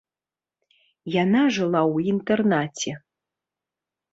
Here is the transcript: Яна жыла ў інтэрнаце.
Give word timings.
Яна 1.23 1.41
жыла 1.57 1.81
ў 1.93 2.15
інтэрнаце. 2.15 2.91